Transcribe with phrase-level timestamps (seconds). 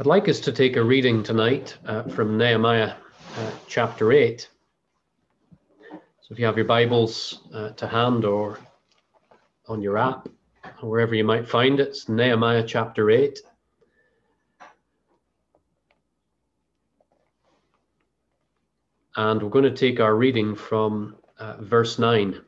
[0.00, 2.92] I'd like us to take a reading tonight uh, from Nehemiah
[3.36, 4.48] uh, chapter 8.
[5.90, 5.98] So
[6.30, 8.60] if you have your Bibles uh, to hand or
[9.66, 10.28] on your app,
[10.80, 13.40] or wherever you might find it, it's Nehemiah chapter 8.
[19.16, 22.40] And we're going to take our reading from uh, verse 9.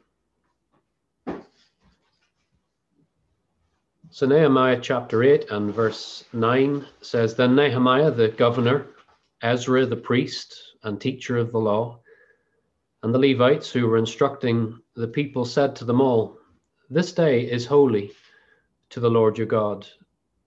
[4.12, 8.88] So Nehemiah chapter 8 and verse 9 says Then Nehemiah the governor,
[9.40, 12.00] Ezra the priest and teacher of the law,
[13.04, 16.38] and the Levites who were instructing the people said to them all,
[16.90, 18.10] This day is holy
[18.88, 19.86] to the Lord your God.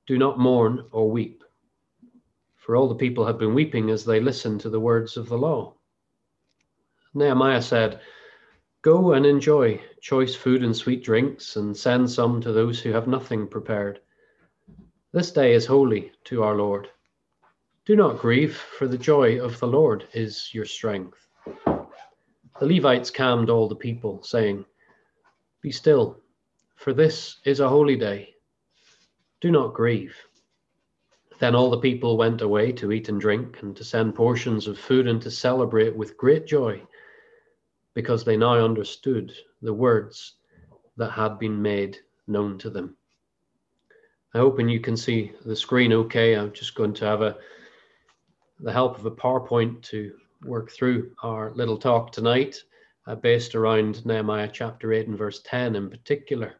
[0.07, 1.41] Do not mourn or weep.
[2.57, 5.37] For all the people had been weeping as they listened to the words of the
[5.37, 5.75] law.
[7.13, 8.01] Nehemiah said,
[8.83, 13.07] Go and enjoy choice food and sweet drinks, and send some to those who have
[13.07, 14.01] nothing prepared.
[15.13, 16.89] This day is holy to our Lord.
[17.85, 21.29] Do not grieve, for the joy of the Lord is your strength.
[21.65, 21.87] The
[22.59, 24.65] Levites calmed all the people, saying,
[25.61, 26.19] Be still,
[26.75, 28.33] for this is a holy day.
[29.39, 30.17] Do not grieve.
[31.39, 34.77] Then all the people went away to eat and drink, and to send portions of
[34.77, 36.85] food, and to celebrate with great joy
[37.93, 40.35] because they now understood the words
[40.97, 42.95] that had been made known to them.
[44.33, 46.35] I hope and you can see the screen okay.
[46.35, 47.37] I'm just going to have a
[48.59, 50.13] the help of a PowerPoint to
[50.43, 52.63] work through our little talk tonight,
[53.07, 56.53] uh, based around Nehemiah chapter 8 and verse 10 in particular.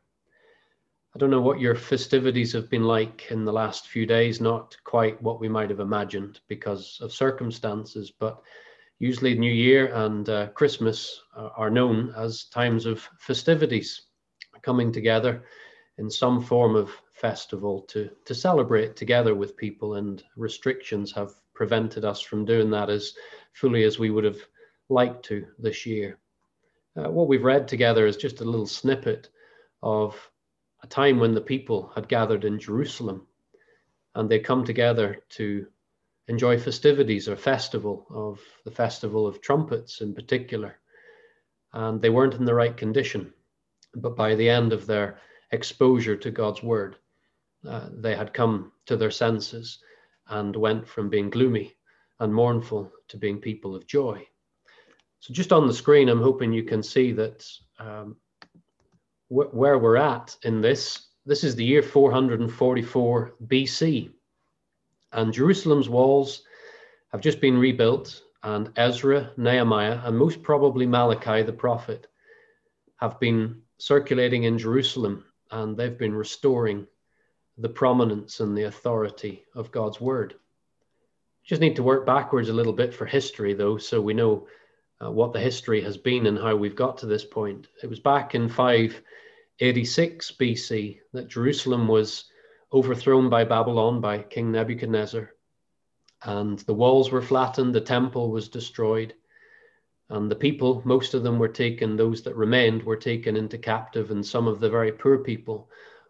[1.15, 4.75] I don't know what your festivities have been like in the last few days, not
[4.83, 8.41] quite what we might have imagined because of circumstances, but
[9.03, 14.03] usually New Year and uh, Christmas are known as times of festivities,
[14.61, 15.43] coming together
[15.97, 22.05] in some form of festival to, to celebrate together with people, and restrictions have prevented
[22.05, 23.13] us from doing that as
[23.51, 24.39] fully as we would have
[24.87, 26.17] liked to this year.
[26.95, 29.27] Uh, what we've read together is just a little snippet
[29.81, 30.15] of
[30.81, 33.27] a time when the people had gathered in Jerusalem
[34.15, 35.67] and they come together to
[36.27, 40.79] enjoy festivities or festival of the festival of trumpets in particular.
[41.73, 43.33] And they weren't in the right condition
[43.95, 45.19] but by the end of their
[45.51, 46.97] exposure to god's word
[47.67, 49.79] uh, they had come to their senses
[50.27, 51.75] and went from being gloomy
[52.19, 54.25] and mournful to being people of joy.
[55.19, 57.47] So just on the screen i'm hoping you can see that
[57.79, 58.17] um,
[59.29, 64.11] wh- where we're at in this this is the year 444 bc
[65.13, 66.43] and Jerusalem's walls
[67.11, 72.07] have just been rebuilt, and Ezra, Nehemiah, and most probably Malachi the prophet
[72.97, 76.87] have been circulating in Jerusalem, and they've been restoring
[77.57, 80.35] the prominence and the authority of God's word.
[81.43, 84.47] Just need to work backwards a little bit for history, though, so we know
[85.03, 87.67] uh, what the history has been and how we've got to this point.
[87.83, 92.25] It was back in 586 BC that Jerusalem was
[92.73, 95.29] overthrown by Babylon by King Nebuchadnezzar.
[96.23, 99.13] And the walls were flattened, the temple was destroyed,
[100.09, 104.09] and the people, most of them were taken, those that remained were taken into captive,
[104.09, 105.69] and some of the very poor people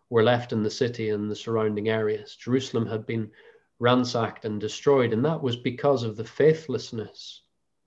[0.10, 2.36] were left in the city and the surrounding areas.
[2.36, 3.32] Jerusalem had been
[3.80, 7.42] ransacked and destroyed, and that was because of the faithlessness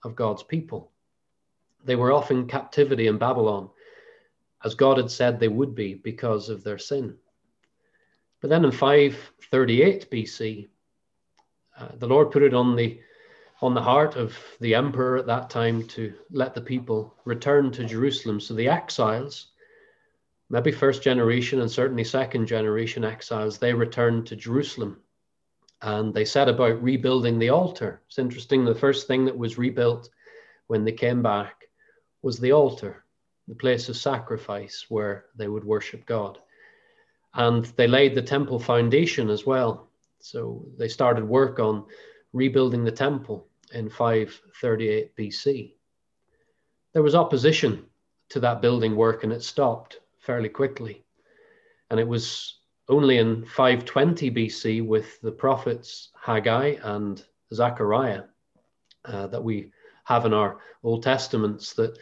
[0.04, 0.92] of God's people.
[1.84, 3.70] They were off in captivity in Babylon,
[4.65, 7.16] as God had said they would be because of their sin.
[8.41, 10.69] But then in 538 BC,
[11.78, 13.00] uh, the Lord put it on the
[13.62, 17.84] on the heart of the emperor at that time to let the people return to
[17.84, 18.38] Jerusalem.
[18.38, 19.47] So the exiles,
[20.50, 25.00] maybe first generation and certainly second generation exiles, they returned to Jerusalem
[25.80, 28.03] and they set about rebuilding the altar.
[28.08, 30.10] It's interesting, the first thing that was rebuilt
[30.66, 31.64] when they came back
[32.20, 33.04] was the altar,
[33.48, 36.38] the place of sacrifice where they would worship God
[37.36, 39.88] and they laid the temple foundation as well.
[40.20, 41.84] So they started work on
[42.33, 45.74] rebuilding the temple in 538 BC.
[46.92, 47.84] There was opposition
[48.30, 51.04] to that building work and it stopped fairly quickly.
[51.91, 52.56] And it was
[52.88, 57.22] only in 520 BC with the prophets Haggai and
[57.53, 58.24] Zechariah
[59.04, 59.71] uh, that we
[60.04, 61.98] have in our Old Testaments that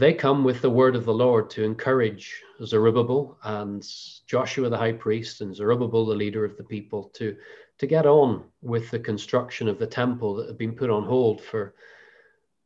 [0.00, 3.86] they come with the word of the Lord to encourage Zerubbabel and
[4.26, 7.36] Joshua the high priest and Zerubbabel the leader of the people to,
[7.76, 11.42] to get on with the construction of the temple that had been put on hold
[11.42, 11.74] for,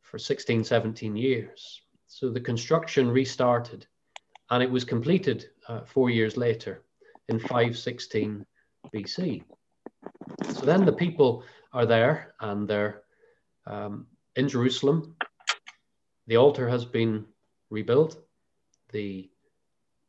[0.01, 1.81] for 16, 17 years.
[2.07, 3.85] So the construction restarted
[4.49, 6.83] and it was completed uh, four years later
[7.27, 8.45] in 516
[8.93, 9.43] BC.
[10.53, 11.43] So then the people
[11.73, 13.01] are there and they're
[13.67, 15.17] um, in Jerusalem.
[16.27, 17.25] The altar has been
[17.69, 18.17] rebuilt,
[18.91, 19.29] the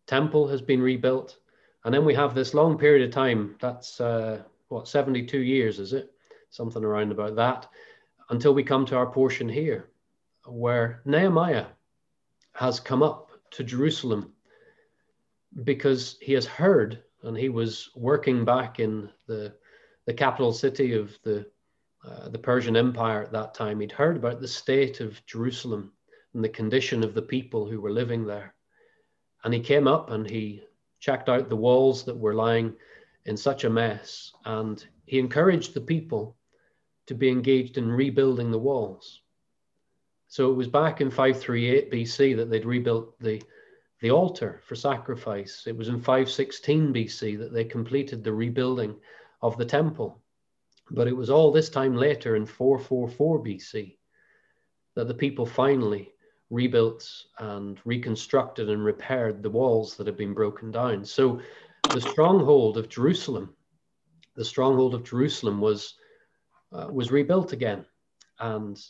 [0.06, 1.38] temple has been rebuilt,
[1.84, 5.92] and then we have this long period of time that's uh, what 72 years, is
[5.92, 6.12] it?
[6.50, 7.68] Something around about that,
[8.30, 9.90] until we come to our portion here,
[10.46, 11.66] where Nehemiah
[12.54, 14.32] has come up to Jerusalem
[15.64, 19.54] because he has heard, and he was working back in the
[20.06, 21.46] the capital city of the
[22.04, 23.80] uh, the Persian Empire at that time.
[23.80, 25.92] He'd heard about the state of Jerusalem
[26.36, 28.54] and the condition of the people who were living there,
[29.42, 30.62] and he came up and he
[31.00, 32.74] checked out the walls that were lying
[33.24, 36.36] in such a mess, and he encouraged the people
[37.06, 39.22] to be engaged in rebuilding the walls.
[40.28, 43.42] So it was back in 538 BC that they'd rebuilt the
[44.00, 45.64] the altar for sacrifice.
[45.66, 48.94] It was in 516 BC that they completed the rebuilding
[49.42, 50.20] of the temple.
[50.90, 53.96] But it was all this time later in 444 BC
[54.94, 56.12] that the people finally
[56.50, 57.08] rebuilt
[57.38, 61.04] and reconstructed and repaired the walls that had been broken down.
[61.04, 61.40] So
[61.92, 63.54] the stronghold of Jerusalem,
[64.34, 65.94] the stronghold of Jerusalem was
[66.72, 67.84] uh, was rebuilt again,
[68.40, 68.80] and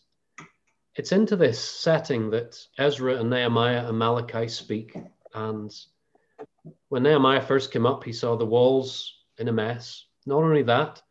[0.96, 4.96] it's into this setting that Ezra and Nehemiah and Malachi speak.
[5.34, 5.70] And
[6.88, 10.04] when Nehemiah first came up, he saw the walls in a mess.
[10.24, 11.02] Not only that,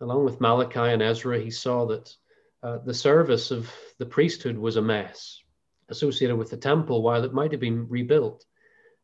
[0.00, 2.14] along with Malachi and Ezra, he saw that
[2.62, 5.42] uh, the service of the priesthood was a mess
[5.88, 7.02] associated with the temple.
[7.02, 8.44] While it might have been rebuilt,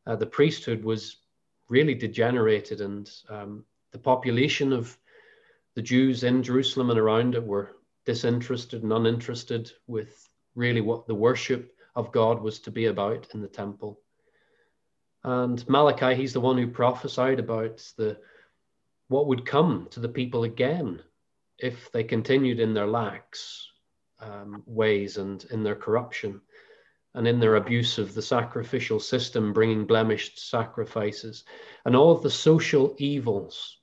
[0.07, 1.17] uh, the priesthood was
[1.69, 4.97] really degenerated, and um, the population of
[5.75, 11.15] the Jews in Jerusalem and around it were disinterested and uninterested with really what the
[11.15, 14.01] worship of God was to be about in the temple.
[15.23, 18.19] And Malachi, he's the one who prophesied about the
[19.09, 21.03] what would come to the people again
[21.59, 23.69] if they continued in their lax
[24.21, 26.41] um, ways and in their corruption
[27.15, 31.45] and in their abuse of the sacrificial system, bringing blemished sacrifices,
[31.85, 33.79] and all of the social evils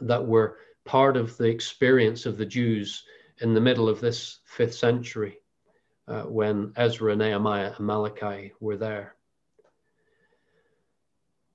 [0.00, 3.04] that were part of the experience of the Jews
[3.40, 5.38] in the middle of this fifth century
[6.08, 9.14] uh, when Ezra, Nehemiah, and Malachi were there.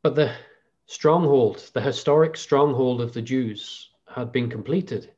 [0.01, 0.33] But the
[0.85, 5.12] stronghold, the historic stronghold of the Jews, had been completed.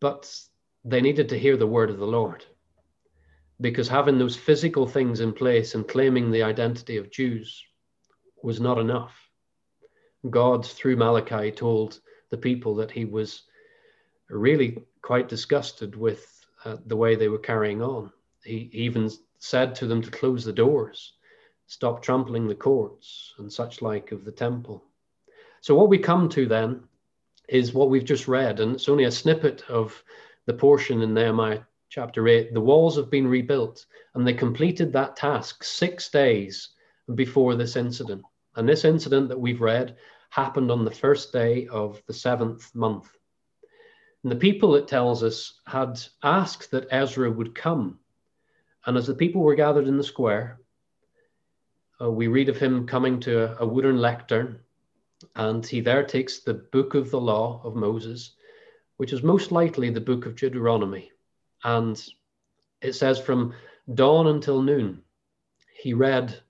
[0.00, 0.32] But
[0.84, 2.44] they needed to hear the word of the Lord.
[3.60, 7.64] Because having those physical things in place and claiming the identity of Jews
[8.42, 9.16] was not enough.
[10.28, 12.00] God, through Malachi, told
[12.30, 13.42] the people that he was
[14.28, 18.12] really quite disgusted with uh, the way they were carrying on.
[18.44, 21.14] He even said to them to close the doors,
[21.66, 24.84] stop trampling the courts, and such like of the temple.
[25.60, 26.82] So, what we come to then
[27.48, 30.02] is what we've just read, and it's only a snippet of
[30.46, 32.52] the portion in Nehemiah chapter 8.
[32.52, 36.70] The walls have been rebuilt, and they completed that task six days
[37.14, 38.22] before this incident.
[38.56, 39.96] And this incident that we've read
[40.30, 43.08] happened on the first day of the seventh month.
[44.22, 47.98] And the people, it tells us, had asked that Ezra would come.
[48.84, 50.60] And as the people were gathered in the square,
[52.00, 54.60] uh, we read of him coming to a, a wooden lectern,
[55.34, 58.34] and he there takes the book of the law of Moses,
[58.98, 61.10] which is most likely the book of Deuteronomy.
[61.64, 62.02] And
[62.80, 63.54] it says, from
[63.92, 65.02] dawn until noon,
[65.74, 66.40] he read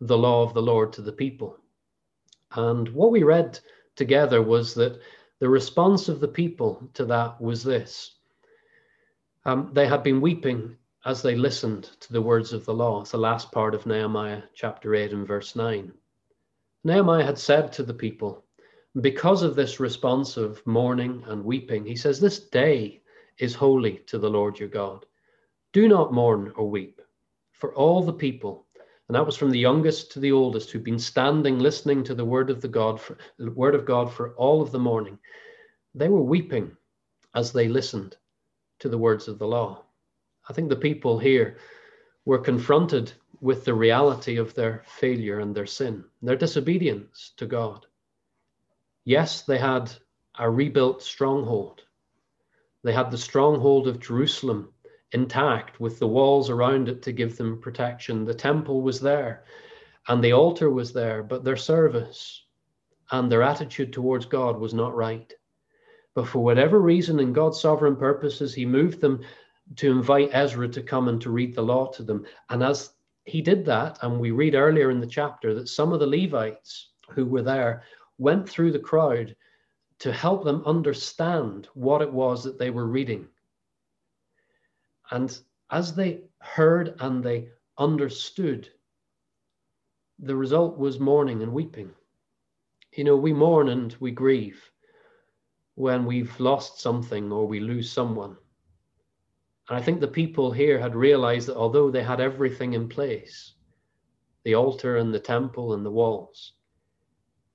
[0.00, 1.58] the law of the Lord to the people.
[2.52, 3.58] And what we read
[3.94, 5.00] together was that
[5.38, 8.16] the response of the people to that was this
[9.46, 13.00] um, they had been weeping as they listened to the words of the law.
[13.00, 15.92] It's the last part of Nehemiah chapter 8 and verse 9.
[16.82, 18.44] Nehemiah had said to the people,
[19.00, 23.02] because of this response of mourning and weeping, he says, This day
[23.38, 25.06] is holy to the Lord your God.
[25.72, 27.00] Do not mourn or weep,
[27.52, 28.66] for all the people
[29.08, 32.24] and that was from the youngest to the oldest who'd been standing listening to the
[32.24, 35.18] word of the God for, the word of God for all of the morning.
[35.94, 36.76] They were weeping
[37.34, 38.16] as they listened
[38.80, 39.84] to the words of the law.
[40.48, 41.58] I think the people here
[42.24, 47.86] were confronted with the reality of their failure and their sin, their disobedience to God.
[49.04, 49.92] Yes, they had
[50.36, 51.82] a rebuilt stronghold.
[52.86, 54.72] They had the stronghold of Jerusalem
[55.10, 58.24] intact with the walls around it to give them protection.
[58.24, 59.42] The temple was there
[60.06, 62.44] and the altar was there, but their service
[63.10, 65.34] and their attitude towards God was not right.
[66.14, 69.20] But for whatever reason, in God's sovereign purposes, He moved them
[69.74, 72.24] to invite Ezra to come and to read the law to them.
[72.50, 72.92] And as
[73.24, 76.90] he did that, and we read earlier in the chapter that some of the Levites
[77.10, 77.82] who were there
[78.18, 79.34] went through the crowd
[79.98, 83.26] to help them understand what it was that they were reading.
[85.10, 85.36] And
[85.70, 87.48] as they heard and they
[87.78, 88.68] understood,
[90.18, 91.92] the result was mourning and weeping.
[92.92, 94.70] You know, we mourn and we grieve
[95.74, 98.36] when we've lost something or we lose someone.
[99.68, 103.54] And I think the people here had realized that although they had everything in place,
[104.44, 106.52] the altar and the temple and the walls,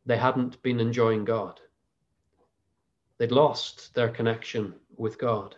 [0.06, 1.60] they hadn't been enjoying God.
[3.22, 5.56] They'd lost their connection with God.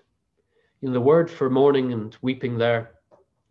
[0.81, 2.95] You know, the word for mourning and weeping there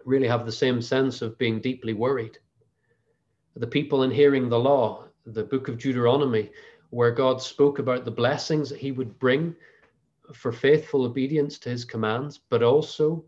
[0.04, 2.37] really have the same sense of being deeply worried.
[3.57, 6.50] The people in hearing the law, the book of Deuteronomy,
[6.90, 9.57] where God spoke about the blessings that he would bring
[10.35, 13.25] for faithful obedience to his commands, but also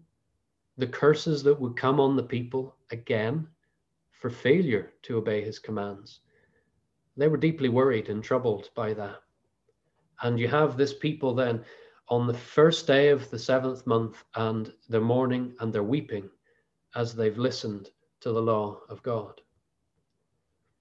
[0.77, 3.49] the curses that would come on the people again
[4.11, 6.21] for failure to obey his commands.
[7.17, 9.23] They were deeply worried and troubled by that.
[10.25, 11.65] And you have this people then
[12.09, 16.31] on the first day of the seventh month, and they're mourning and they're weeping
[16.97, 17.91] as they've listened
[18.21, 19.41] to the law of God.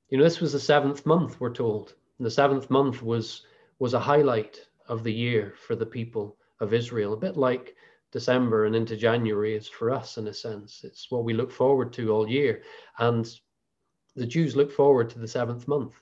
[0.10, 3.46] You know, this was the seventh month, we're told the seventh month was
[3.80, 7.76] was a highlight of the year for the people of Israel, a bit like
[8.12, 10.84] December and into January is for us in a sense.
[10.84, 12.62] It's what we look forward to all year.
[13.00, 13.28] And
[14.16, 15.96] the Jews look forward to the seventh month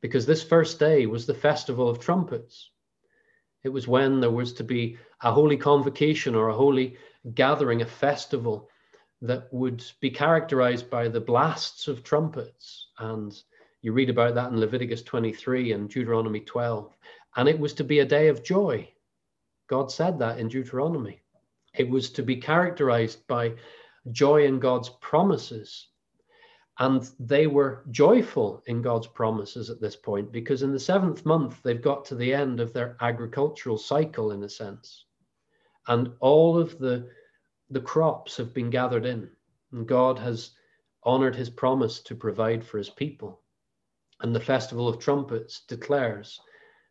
[0.00, 2.70] because this first day was the festival of trumpets.
[3.64, 6.96] It was when there was to be a holy convocation or a holy
[7.34, 8.68] gathering, a festival
[9.22, 13.42] that would be characterized by the blasts of trumpets and
[13.80, 16.96] you read about that in Leviticus 23 and Deuteronomy 12.
[17.36, 18.92] And it was to be a day of joy.
[19.68, 21.20] God said that in Deuteronomy.
[21.74, 23.54] It was to be characterized by
[24.10, 25.88] joy in God's promises.
[26.80, 31.60] And they were joyful in God's promises at this point because in the seventh month,
[31.62, 35.04] they've got to the end of their agricultural cycle, in a sense.
[35.88, 37.10] And all of the,
[37.70, 39.28] the crops have been gathered in.
[39.72, 40.52] And God has
[41.02, 43.40] honored his promise to provide for his people.
[44.20, 46.40] And the Festival of Trumpets declares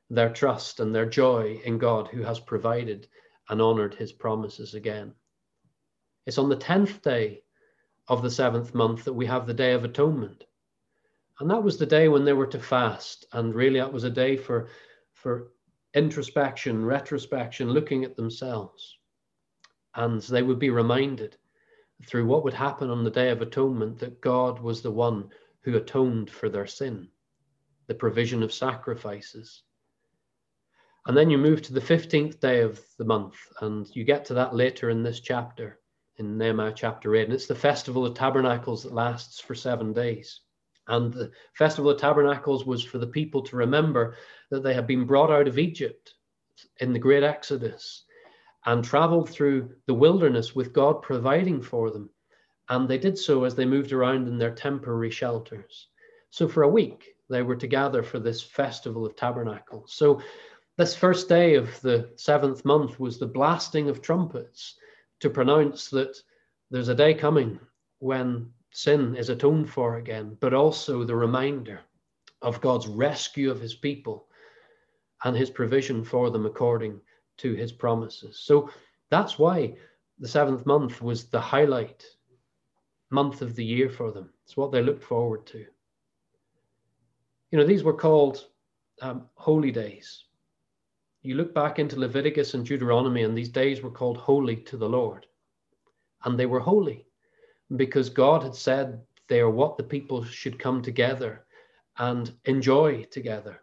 [0.09, 3.07] their trust and their joy in God who has provided
[3.49, 5.13] and honored his promises again.
[6.25, 7.43] It's on the 10th day
[8.07, 10.45] of the seventh month that we have the Day of Atonement.
[11.39, 13.25] And that was the day when they were to fast.
[13.33, 14.69] And really, that was a day for,
[15.13, 15.51] for
[15.93, 18.97] introspection, retrospection, looking at themselves.
[19.95, 21.37] And they would be reminded
[22.05, 25.29] through what would happen on the Day of Atonement that God was the one
[25.61, 27.09] who atoned for their sin
[27.87, 29.63] the provision of sacrifices.
[31.05, 34.33] And then you move to the 15th day of the month, and you get to
[34.35, 35.79] that later in this chapter,
[36.17, 37.25] in Nehemiah chapter 8.
[37.25, 40.41] And it's the Festival of Tabernacles that lasts for seven days.
[40.87, 44.15] And the Festival of Tabernacles was for the people to remember
[44.49, 46.13] that they had been brought out of Egypt
[46.79, 48.03] in the great Exodus
[48.65, 52.09] and traveled through the wilderness with God providing for them.
[52.69, 55.87] And they did so as they moved around in their temporary shelters.
[56.31, 59.93] So for a week, they were to gather for this festival of tabernacles.
[59.93, 60.21] So,
[60.77, 64.75] this first day of the seventh month was the blasting of trumpets
[65.19, 66.17] to pronounce that
[66.69, 67.59] there's a day coming
[67.99, 71.79] when sin is atoned for again, but also the reminder
[72.41, 74.27] of God's rescue of his people
[75.23, 76.99] and his provision for them according
[77.37, 78.39] to his promises.
[78.39, 78.69] So
[79.09, 79.75] that's why
[80.19, 82.05] the seventh month was the highlight
[83.09, 84.29] month of the year for them.
[84.43, 85.65] It's what they looked forward to.
[87.51, 88.45] You know, these were called
[89.01, 90.25] um, holy days.
[91.27, 94.87] You look back into Leviticus and Deuteronomy, and these days were called holy to the
[94.87, 95.25] Lord.
[96.23, 97.05] And they were holy
[97.75, 101.45] because God had said they are what the people should come together
[101.97, 103.61] and enjoy together.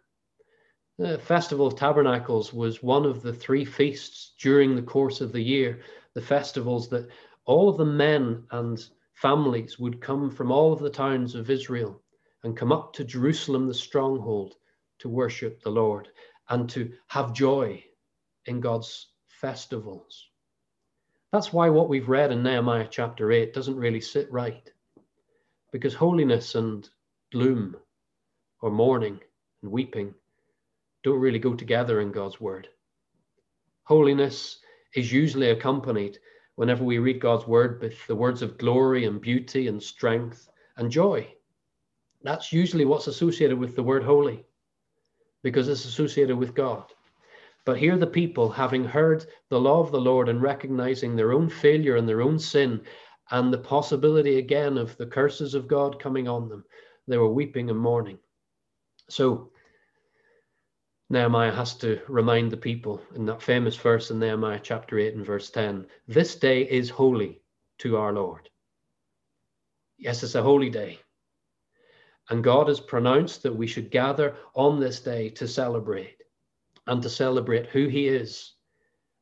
[0.99, 5.41] The Festival of Tabernacles was one of the three feasts during the course of the
[5.41, 5.79] year,
[6.13, 7.09] the festivals that
[7.45, 11.99] all of the men and families would come from all of the towns of Israel
[12.43, 14.53] and come up to Jerusalem, the stronghold,
[14.99, 16.09] to worship the Lord
[16.49, 17.83] and to have joy
[18.45, 20.29] in God's festivals.
[21.31, 24.71] That's why what we've read in Nehemiah chapter 8 doesn't really sit right,
[25.71, 26.87] because holiness and
[27.31, 27.75] gloom
[28.61, 29.19] or mourning
[29.61, 30.13] and weeping
[31.03, 32.67] don't really go together in God's word.
[33.83, 34.59] Holiness
[34.95, 36.17] is usually accompanied
[36.55, 40.89] whenever we read God's word with the words of glory and beauty and strength and
[40.89, 41.27] joy.
[42.23, 44.45] That's usually what's associated with the word holy
[45.45, 46.91] because it's associated with God.
[47.65, 51.49] But here, the people, having heard the law of the Lord and recognizing their own
[51.49, 52.81] failure and their own sin
[53.29, 56.65] and the possibility again of the curses of God coming on them,
[57.07, 58.17] they were weeping and mourning.
[59.07, 59.51] So,
[61.11, 65.23] Nehemiah has to remind the people in that famous verse in Nehemiah chapter 8 and
[65.23, 67.39] verse 10 this day is holy
[67.77, 68.49] to our Lord.
[69.99, 71.04] Yes, it's a holy day.
[72.29, 76.23] And God has pronounced that we should gather on this day to celebrate
[76.87, 78.53] and to celebrate who He is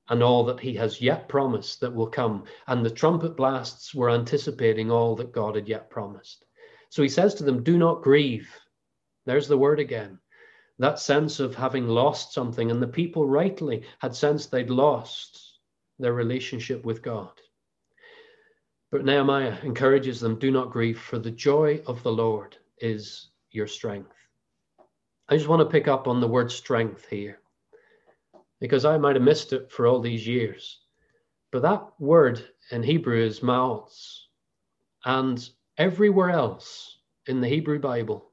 [0.10, 2.46] and all that He has yet promised that will come.
[2.68, 6.46] And the trumpet blasts were anticipating all that God had yet promised.
[6.90, 8.50] So He says to them, Do not grieve.
[9.26, 10.20] There's the word again.
[10.80, 15.60] That sense of having lost something, and the people rightly had sensed they'd lost
[16.00, 17.32] their relationship with God.
[18.92, 23.66] But Nehemiah encourages them do not grieve, for the joy of the Lord is your
[23.66, 24.14] strength.
[25.30, 27.40] I just want to pick up on the word strength here
[28.60, 30.82] because I might have missed it for all these years.
[31.52, 34.24] But that word in Hebrew is ma'oz.
[35.06, 36.98] And everywhere else
[37.28, 38.32] in the Hebrew Bible,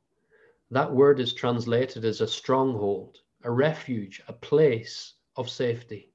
[0.73, 6.11] that word is translated as a stronghold, a refuge, a place of safety.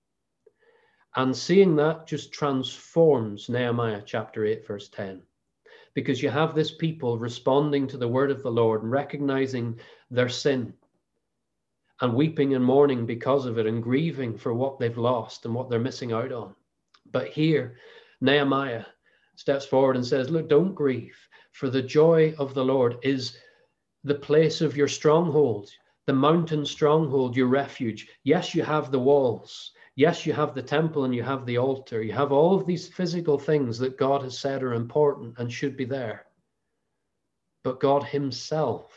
[1.16, 5.22] And seeing that just transforms Nehemiah chapter 8, verse 10
[5.96, 9.80] because you have this people responding to the word of the Lord and recognizing
[10.12, 10.74] their sin
[12.02, 15.70] and weeping and mourning because of it and grieving for what they've lost and what
[15.70, 16.54] they're missing out on.
[17.12, 17.78] But here,
[18.20, 18.86] Nehemiah
[19.36, 21.18] steps forward and says, Look, don't grieve,
[21.54, 23.38] for the joy of the Lord is
[24.04, 25.70] the place of your stronghold,
[26.06, 28.08] the mountain stronghold, your refuge.
[28.24, 32.02] Yes, you have the walls, Yes, you have the temple and you have the altar.
[32.04, 35.78] You have all of these physical things that God has said are important and should
[35.78, 36.26] be there.
[37.64, 38.94] But God Himself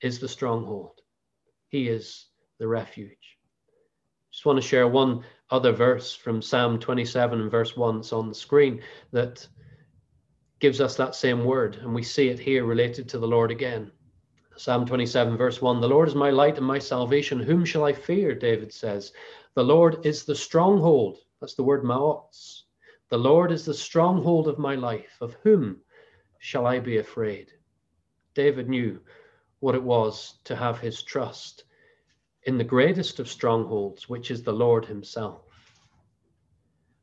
[0.00, 1.00] is the stronghold,
[1.68, 2.26] He is
[2.58, 3.36] the refuge.
[4.32, 7.98] Just want to share one other verse from Psalm 27 and verse 1.
[7.98, 9.46] It's on the screen that
[10.60, 13.92] gives us that same word, and we see it here related to the Lord again.
[14.56, 17.40] Psalm 27, verse 1 The Lord is my light and my salvation.
[17.40, 18.34] Whom shall I fear?
[18.34, 19.12] David says.
[19.54, 21.18] The Lord is the stronghold.
[21.40, 22.62] That's the word ma'oz.
[23.08, 25.16] The Lord is the stronghold of my life.
[25.20, 25.80] Of whom
[26.38, 27.52] shall I be afraid?
[28.34, 29.00] David knew
[29.58, 31.64] what it was to have his trust
[32.44, 35.42] in the greatest of strongholds, which is the Lord himself.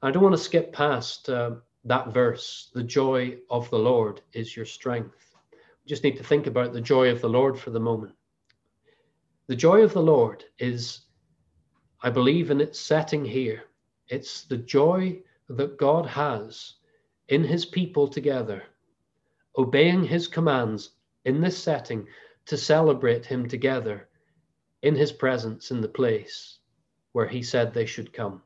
[0.02, 2.72] I don't want to skip past uh, that verse.
[2.74, 5.31] The joy of the Lord is your strength.
[5.92, 8.16] Just need to think about the joy of the Lord for the moment.
[9.48, 11.02] The joy of the Lord is
[12.02, 13.64] I believe in its setting here.
[14.08, 16.76] It's the joy that God has
[17.28, 18.64] in his people together,
[19.58, 20.92] obeying his commands
[21.26, 22.08] in this setting
[22.46, 24.08] to celebrate him together
[24.84, 26.60] in his presence in the place
[27.12, 28.42] where he said they should come.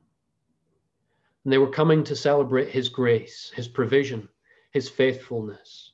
[1.44, 4.30] And they were coming to celebrate his grace, his provision,
[4.72, 5.92] his faithfulness,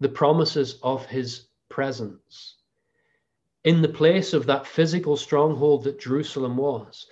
[0.00, 2.56] the promises of his presence
[3.64, 7.06] in the place of that physical stronghold that Jerusalem was.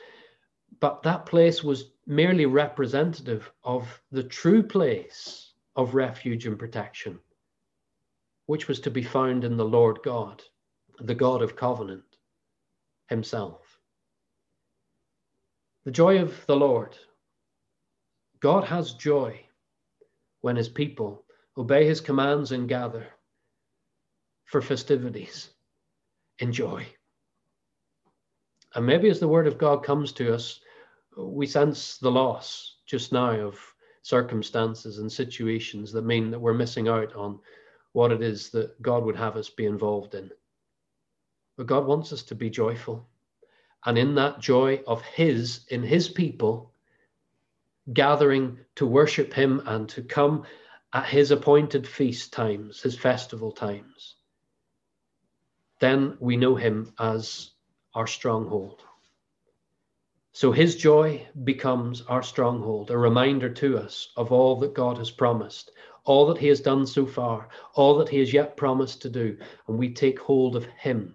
[0.81, 7.19] But that place was merely representative of the true place of refuge and protection,
[8.47, 10.43] which was to be found in the Lord God,
[10.99, 12.05] the God of covenant
[13.09, 13.79] himself.
[15.85, 16.97] The joy of the Lord.
[18.41, 19.41] God has joy
[20.41, 21.26] when his people
[21.57, 23.07] obey his commands and gather
[24.45, 25.51] for festivities
[26.39, 26.87] enjoy.
[28.75, 30.61] And maybe as the word of God comes to us,
[31.17, 33.59] we sense the loss just now of
[34.03, 37.41] circumstances and situations that mean that we're missing out on
[37.93, 40.31] what it is that God would have us be involved in.
[41.57, 43.09] But God wants us to be joyful.
[43.87, 46.73] And in that joy of His, in His people,
[47.93, 50.45] gathering to worship Him and to come
[50.97, 54.17] at His appointed feast times, His festival times,
[55.79, 57.51] then we know him as
[57.95, 58.83] our stronghold.
[60.33, 65.11] So his joy becomes our stronghold, a reminder to us of all that God has
[65.11, 65.71] promised,
[66.05, 69.37] all that he has done so far, all that he has yet promised to do.
[69.69, 71.15] And we take hold of him,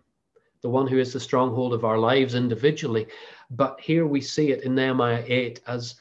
[0.61, 3.07] the one who is the stronghold of our lives individually.
[3.49, 5.95] But here we see it in Nehemiah 8 as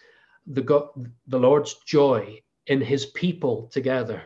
[0.46, 0.88] the, God,
[1.28, 4.22] the Lord's joy in his people together,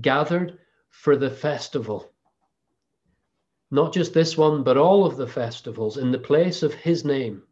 [0.00, 2.12] gathered for the festival
[3.72, 7.42] not just this one, but all of the festivals in the place of his name,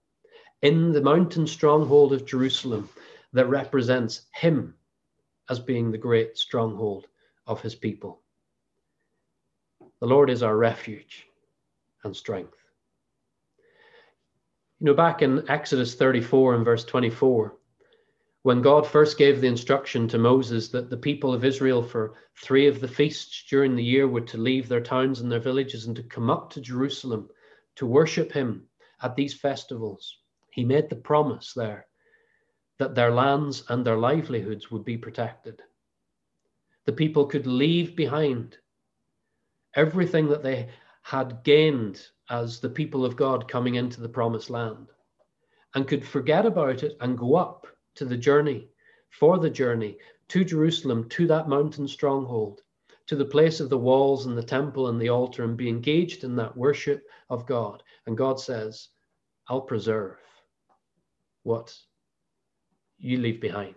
[0.61, 2.91] in the mountain stronghold of Jerusalem
[3.33, 4.75] that represents him
[5.49, 7.07] as being the great stronghold
[7.47, 8.21] of his people.
[10.01, 11.27] The Lord is our refuge
[12.05, 12.59] and strength.
[14.79, 17.55] You know, back in Exodus 34 and verse 24,
[18.43, 22.67] when God first gave the instruction to Moses that the people of Israel for three
[22.67, 25.97] of the feasts during the year were to leave their towns and their villages and
[25.97, 27.29] to come up to Jerusalem
[27.77, 28.67] to worship him
[29.03, 30.19] at these festivals,
[30.53, 31.87] he made the promise there
[32.79, 35.63] that their lands and their livelihoods would be protected.
[36.87, 38.57] The people could leave behind
[39.75, 40.71] everything that they
[41.03, 44.89] had gained as the people of God coming into the promised land
[45.75, 48.69] and could forget about it and go up to the journey,
[49.11, 49.99] for the journey
[50.29, 52.63] to Jerusalem, to that mountain stronghold,
[53.07, 56.25] to the place of the walls and the temple and the altar, and be engaged
[56.25, 57.83] in that worship of God.
[58.07, 58.89] And God says,
[59.49, 60.19] I'll preserve
[61.43, 61.77] what
[62.99, 63.75] you leave behind.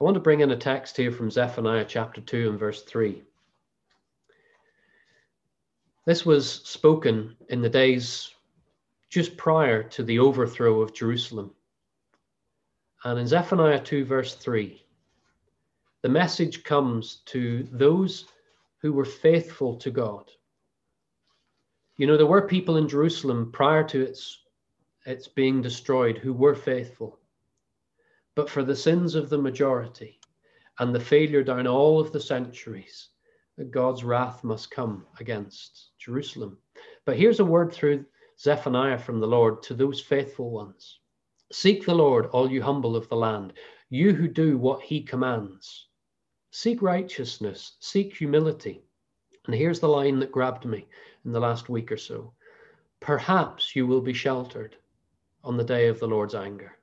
[0.00, 3.22] I want to bring in a text here from Zephaniah chapter 2 and verse 3.
[6.04, 8.34] This was spoken in the days
[9.12, 11.54] just prior to the overthrow of Jerusalem.
[13.04, 14.82] And in Zephaniah 2, verse 3,
[16.00, 18.24] the message comes to those
[18.78, 20.30] who were faithful to God.
[21.98, 24.38] You know, there were people in Jerusalem prior to its,
[25.04, 27.20] its being destroyed who were faithful.
[28.34, 30.20] But for the sins of the majority
[30.78, 33.10] and the failure down all of the centuries,
[33.68, 36.56] God's wrath must come against Jerusalem.
[37.04, 38.06] But here's a word through
[38.38, 40.98] Zephaniah from the Lord to those faithful ones
[41.52, 43.52] Seek the Lord, all you humble of the land,
[43.90, 45.88] you who do what he commands.
[46.50, 48.82] Seek righteousness, seek humility.
[49.46, 50.88] And here's the line that grabbed me
[51.24, 52.32] in the last week or so
[53.00, 54.76] Perhaps you will be sheltered
[55.42, 56.78] on the day of the Lord's anger.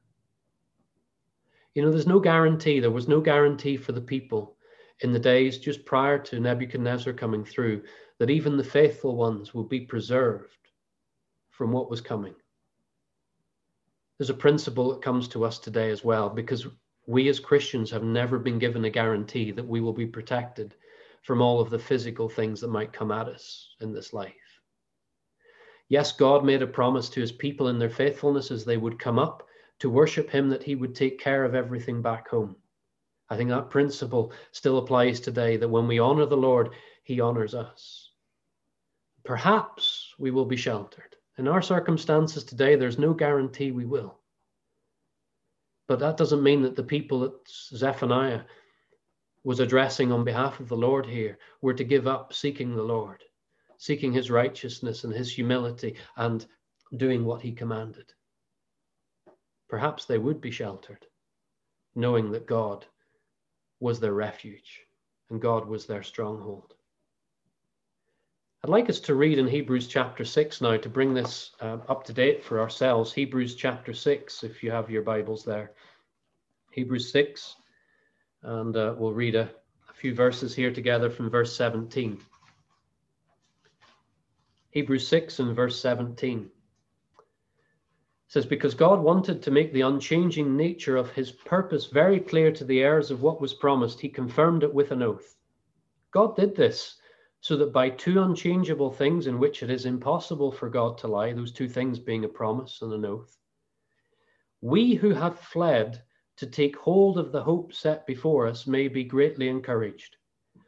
[1.74, 4.58] You know, there's no guarantee, there was no guarantee for the people
[5.00, 7.84] in the days just prior to Nebuchadnezzar coming through
[8.18, 10.69] that even the faithful ones will be preserved
[11.60, 12.34] from what was coming.
[14.18, 16.66] There's a principle that comes to us today as well, because
[17.06, 20.74] we as Christians have never been given a guarantee that we will be protected
[21.22, 24.62] from all of the physical things that might come at us in this life.
[25.90, 29.20] Yes, God made a promise to his people in their faithfulness as they would come
[29.20, 29.46] up
[29.80, 32.56] to worship him that he would take care of everything back home.
[33.30, 36.70] I think that principle still applies today that when we honor the Lord,
[37.04, 38.12] he honors us.
[39.26, 41.18] Perhaps we will be sheltered.
[41.40, 44.20] In our circumstances today, there's no guarantee we will.
[45.88, 48.42] But that doesn't mean that the people that Zephaniah
[49.46, 53.24] was addressing on behalf of the Lord here were to give up seeking the Lord,
[53.78, 56.46] seeking his righteousness and his humility and
[56.98, 58.12] doing what he commanded.
[59.70, 61.06] Perhaps they would be sheltered,
[61.96, 62.86] knowing that God
[63.80, 64.82] was their refuge
[65.30, 66.74] and God was their stronghold.
[68.62, 72.04] I'd like us to read in Hebrews chapter 6 now to bring this um, up
[72.04, 73.14] to date for ourselves.
[73.14, 75.72] Hebrews chapter 6, if you have your Bibles there.
[76.72, 77.56] Hebrews 6,
[78.44, 79.50] and uh, we'll read a,
[79.90, 82.20] a few verses here together from verse 17.
[84.72, 86.50] Hebrews 6 and verse 17
[88.28, 92.66] says, Because God wanted to make the unchanging nature of his purpose very clear to
[92.66, 95.38] the heirs of what was promised, he confirmed it with an oath.
[96.12, 96.99] God did this
[97.42, 101.34] so that by two unchangeable things in which it is impossible for God to lie,
[101.34, 103.38] those two things being a promise and an oath,
[104.62, 106.04] we who have fled
[106.38, 110.18] to take hold of the hope set before us may be greatly encouraged.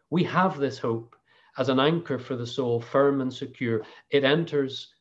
[0.09, 1.15] We have this hope
[1.57, 3.83] as an anchor for the soul, firm and secure.
[4.09, 4.93] It enters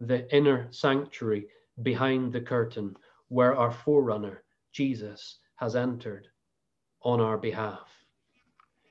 [0.00, 1.48] the inner sanctuary
[1.82, 2.96] behind the curtain
[3.28, 6.28] where our forerunner, Jesus, has entered
[7.02, 7.88] on our behalf.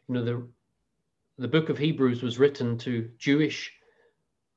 [0.08, 0.48] You know, the
[1.38, 3.72] the book of Hebrews was written to Jewish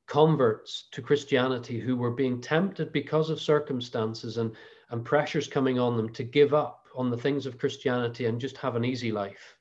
[0.06, 4.54] converts to Christianity who were being tempted because of circumstances and,
[4.90, 8.56] and pressures coming on them to give up on the things of Christianity and just
[8.58, 9.56] have an easy life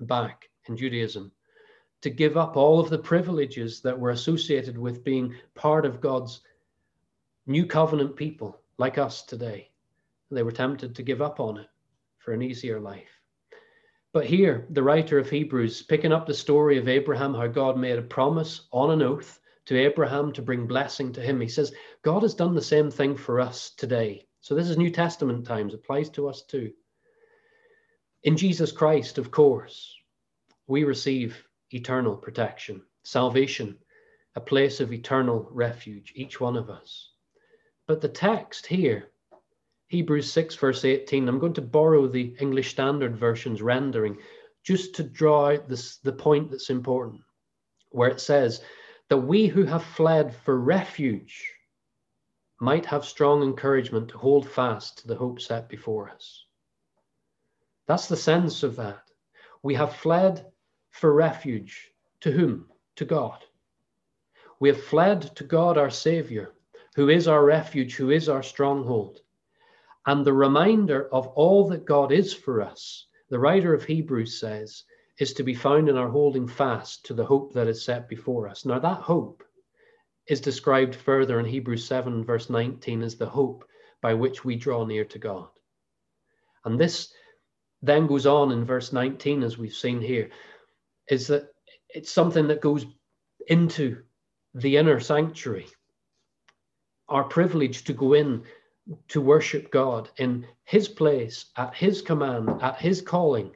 [0.00, 1.32] back in Judaism,
[2.02, 6.40] to give up all of the privileges that were associated with being part of God's
[7.46, 9.70] new covenant people like us today.
[10.30, 11.66] They were tempted to give up on it
[12.18, 13.19] for an easier life.
[14.12, 17.98] But here, the writer of Hebrews, picking up the story of Abraham, how God made
[17.98, 21.40] a promise on an oath to Abraham to bring blessing to him.
[21.40, 24.26] He says, God has done the same thing for us today.
[24.40, 26.72] So this is New Testament times, applies to us too.
[28.24, 29.94] In Jesus Christ, of course,
[30.66, 33.78] we receive eternal protection, salvation,
[34.34, 37.12] a place of eternal refuge, each one of us.
[37.86, 39.10] But the text here
[39.90, 41.28] Hebrews 6, verse 18.
[41.28, 44.18] I'm going to borrow the English Standard Version's rendering
[44.62, 47.22] just to draw out this, the point that's important,
[47.88, 48.62] where it says
[49.08, 51.52] that we who have fled for refuge
[52.60, 56.44] might have strong encouragement to hold fast to the hope set before us.
[57.88, 59.02] That's the sense of that.
[59.64, 60.46] We have fled
[60.90, 61.90] for refuge.
[62.20, 62.66] To whom?
[62.94, 63.44] To God.
[64.60, 66.54] We have fled to God our Savior,
[66.94, 69.22] who is our refuge, who is our stronghold.
[70.06, 74.84] And the reminder of all that God is for us, the writer of Hebrews says,
[75.18, 78.48] is to be found in our holding fast to the hope that is set before
[78.48, 78.64] us.
[78.64, 79.44] Now, that hope
[80.26, 83.64] is described further in Hebrews 7, verse 19, as the hope
[84.00, 85.48] by which we draw near to God.
[86.64, 87.12] And this
[87.82, 90.30] then goes on in verse 19, as we've seen here,
[91.08, 91.48] is that
[91.88, 92.86] it's something that goes
[93.46, 94.02] into
[94.54, 95.66] the inner sanctuary.
[97.08, 98.44] Our privilege to go in
[99.08, 103.54] to worship God in His place, at His command, at His calling,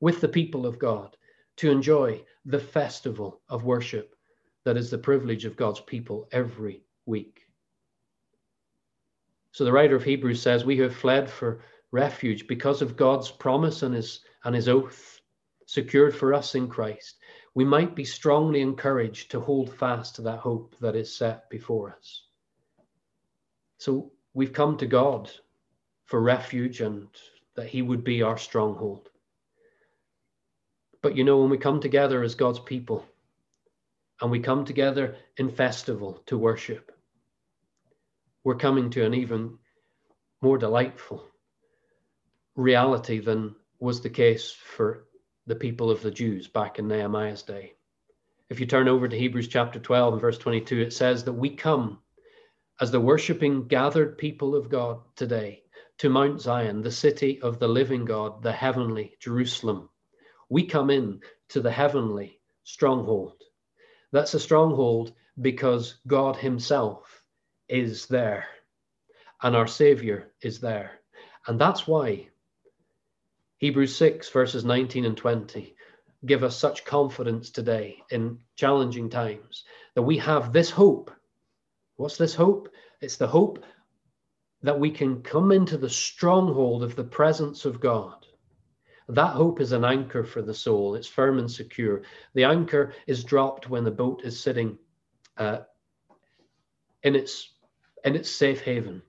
[0.00, 1.16] with the people of God,
[1.56, 4.16] to enjoy the festival of worship
[4.64, 7.42] that is the privilege of God's people every week.
[9.52, 11.62] So the writer of Hebrews says, We have fled for
[11.92, 15.20] refuge because of God's promise and his, and his oath
[15.66, 17.16] secured for us in Christ.
[17.54, 21.90] We might be strongly encouraged to hold fast to that hope that is set before
[21.90, 22.24] us.
[23.78, 25.30] So we've come to God
[26.04, 27.08] for refuge and
[27.56, 29.08] that he would be our stronghold.
[31.02, 33.06] But you know, when we come together as God's people
[34.20, 36.92] and we come together in festival to worship,
[38.44, 39.58] we're coming to an even
[40.42, 41.24] more delightful
[42.56, 45.04] reality than was the case for
[45.46, 47.74] the people of the Jews back in Nehemiah's day.
[48.48, 51.50] If you turn over to Hebrews chapter 12 and verse 22, it says that we
[51.50, 51.98] come
[52.80, 55.62] as the worshipping gathered people of God today
[55.98, 59.90] to Mount Zion, the city of the living God, the heavenly Jerusalem.
[60.48, 63.42] We come in to the heavenly stronghold.
[64.12, 67.22] That's a stronghold because God Himself
[67.68, 68.46] is there
[69.42, 71.00] and our Savior is there.
[71.46, 72.28] And that's why
[73.58, 75.76] Hebrews 6, verses 19 and 20
[76.24, 79.64] give us such confidence today in challenging times
[79.94, 81.10] that we have this hope.
[82.00, 82.70] What's this hope?
[83.02, 83.62] It's the hope
[84.62, 88.24] that we can come into the stronghold of the presence of God.
[89.08, 90.94] That hope is an anchor for the soul.
[90.94, 92.00] It's firm and secure.
[92.32, 94.78] The anchor is dropped when the boat is sitting
[95.36, 95.58] uh,
[97.02, 97.52] in its
[98.02, 99.02] in its safe haven.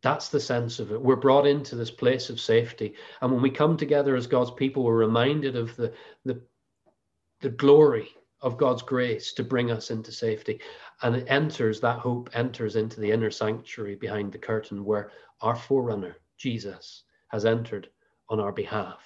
[0.00, 1.02] That's the sense of it.
[1.02, 2.94] We're brought into this place of safety.
[3.20, 5.92] And when we come together as God's people, we're reminded of the,
[6.24, 6.40] the,
[7.40, 8.08] the glory
[8.42, 10.60] of God's grace to bring us into safety.
[11.02, 15.56] And it enters, that hope enters into the inner sanctuary behind the curtain where our
[15.56, 17.88] forerunner, Jesus, has entered
[18.28, 19.00] on our behalf.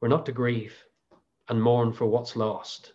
[0.00, 0.76] We're not to grieve
[1.48, 2.92] and mourn for what's lost.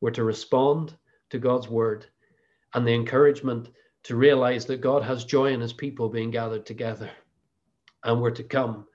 [0.00, 0.96] We're to respond
[1.30, 2.06] to God's word
[2.74, 3.68] and the encouragement
[4.04, 7.10] to realize that God has joy in his people being gathered together.
[8.02, 8.86] And we're to come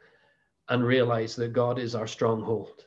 [0.69, 2.86] and realize that God is our stronghold,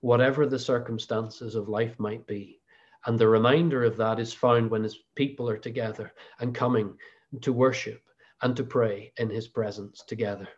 [0.00, 2.60] whatever the circumstances of life might be.
[3.06, 6.96] And the reminder of that is found when his people are together and coming
[7.42, 8.02] to worship
[8.40, 10.48] and to pray in his presence together.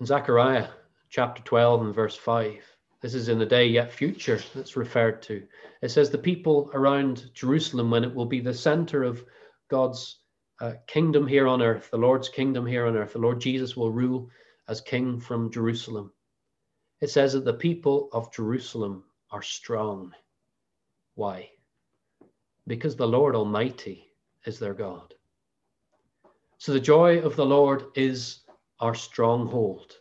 [0.00, 0.68] In Zechariah
[1.08, 2.54] chapter 12 and verse 5,
[3.00, 5.46] this is in the day yet future that's referred to.
[5.82, 9.24] It says the people around Jerusalem, when it will be the center of
[9.68, 10.17] God's
[10.86, 14.30] kingdom here on earth, the Lord's kingdom here on earth, the Lord Jesus will rule
[14.68, 16.12] as king from Jerusalem.
[17.00, 20.12] It says that the people of Jerusalem are strong.
[21.14, 21.50] Why?
[22.66, 24.10] Because the Lord Almighty
[24.44, 25.14] is their God.
[26.58, 28.40] So the joy of the Lord is
[28.80, 29.96] our stronghold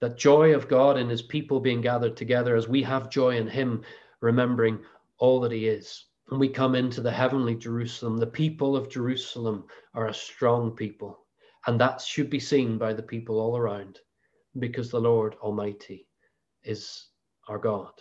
[0.00, 3.46] that joy of God in his people being gathered together as we have joy in
[3.46, 3.82] him,
[4.20, 4.80] remembering
[5.18, 6.06] all that he is.
[6.30, 8.16] And we come into the heavenly Jerusalem.
[8.16, 9.64] The people of Jerusalem
[9.94, 11.26] are a strong people.
[11.66, 13.98] And that should be seen by the people all around
[14.58, 16.06] because the Lord Almighty
[16.62, 17.08] is
[17.48, 17.92] our God.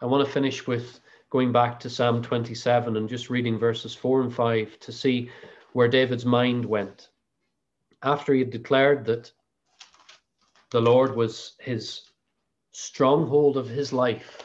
[0.00, 1.00] I want to finish with
[1.30, 5.30] going back to Psalm 27 and just reading verses 4 and 5 to see
[5.72, 7.08] where David's mind went.
[8.02, 9.32] After he had declared that
[10.70, 12.10] the Lord was his
[12.72, 14.42] stronghold of his life.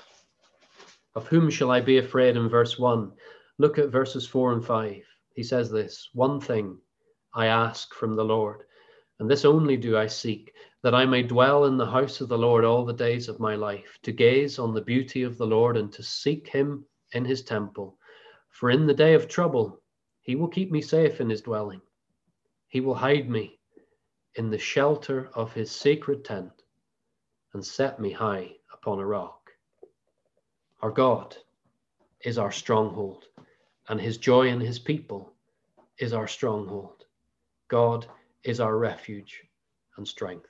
[1.15, 2.37] Of whom shall I be afraid?
[2.37, 3.11] In verse 1.
[3.57, 5.03] Look at verses 4 and 5.
[5.33, 6.79] He says this One thing
[7.33, 8.63] I ask from the Lord,
[9.19, 12.37] and this only do I seek, that I may dwell in the house of the
[12.37, 15.77] Lord all the days of my life, to gaze on the beauty of the Lord
[15.77, 17.97] and to seek him in his temple.
[18.49, 19.81] For in the day of trouble,
[20.21, 21.81] he will keep me safe in his dwelling.
[22.67, 23.59] He will hide me
[24.35, 26.63] in the shelter of his sacred tent
[27.53, 29.38] and set me high upon a rock.
[30.81, 31.35] Our God
[32.23, 33.25] is our stronghold,
[33.89, 35.33] and his joy in his people
[35.97, 37.03] is our stronghold.
[37.67, 38.07] God
[38.43, 39.43] is our refuge
[39.97, 40.47] and strength.